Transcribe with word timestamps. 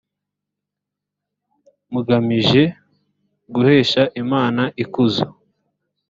mugamije 1.91 2.63
guhesha 3.53 4.01
imana 4.21 4.63
ikuzo 4.83 5.25